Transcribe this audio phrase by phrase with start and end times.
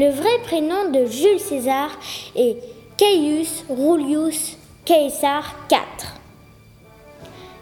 [0.00, 1.90] Le vrai prénom de Jules César
[2.34, 2.56] est
[2.96, 4.56] Caius Rullius
[4.86, 5.78] Caesar IV.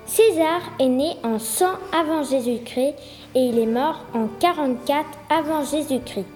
[0.06, 2.94] César est né en 100 avant Jésus-Christ
[3.34, 6.28] et il est mort en 44 avant Jésus-Christ.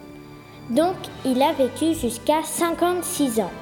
[0.71, 3.53] Donc il a vécu jusqu'à 56 ans.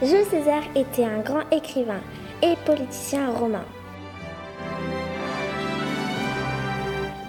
[0.00, 2.02] Jules César était un grand écrivain
[2.40, 3.64] et politicien romain.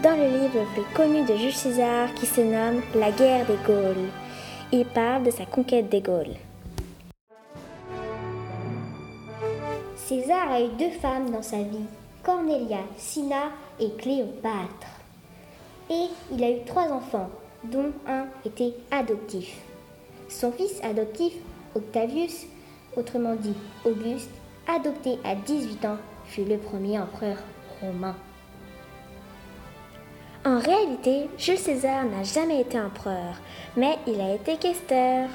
[0.03, 3.55] Dans le livre le plus connu de Jules César qui se nomme La guerre des
[3.65, 4.09] Gaules,
[4.73, 6.35] il parle de sa conquête des Gaules.
[9.95, 11.85] César a eu deux femmes dans sa vie,
[12.21, 13.43] Cornelia, Sina
[13.79, 14.87] et Cléopâtre.
[15.89, 17.29] Et il a eu trois enfants,
[17.63, 19.57] dont un était adoptif.
[20.27, 21.31] Son fils adoptif,
[21.75, 22.45] Octavius,
[22.97, 24.31] autrement dit Auguste,
[24.67, 27.37] adopté à 18 ans, fut le premier empereur
[27.79, 28.17] romain.
[30.45, 33.35] En réalité, Jules César n'a jamais été empereur,
[33.77, 35.29] mais il a été questeur.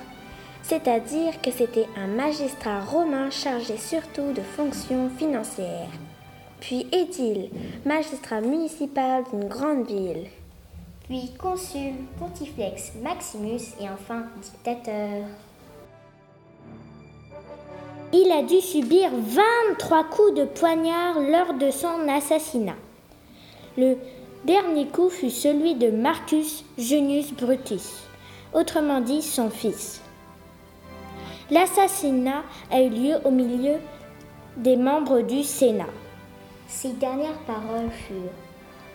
[0.63, 5.89] C'est-à-dire que c'était un magistrat romain chargé surtout de fonctions financières.
[6.61, 7.49] Puis édile,
[7.87, 10.27] magistrat municipal d'une grande ville?
[11.09, 15.25] Puis consul, pontifex, maximus et enfin dictateur.
[18.13, 22.77] Il a dû subir 23 coups de poignard lors de son assassinat.
[24.45, 28.05] Dernier coup fut celui de Marcus Junius Brutus,
[28.53, 30.01] autrement dit son fils.
[31.51, 33.77] L'assassinat a eu lieu au milieu
[34.57, 35.87] des membres du Sénat.
[36.67, 38.33] Ses dernières paroles furent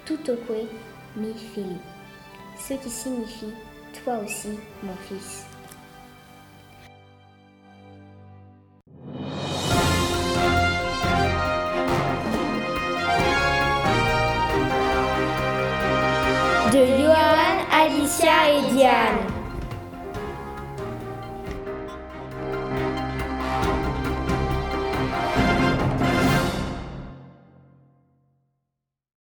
[0.06, 0.68] Tutoque
[1.16, 1.78] mi fili,
[2.60, 3.54] ce qui signifie
[4.04, 4.50] Toi aussi,
[4.84, 5.46] mon fils.
[16.74, 19.33] De Johan, Alicia et Diane.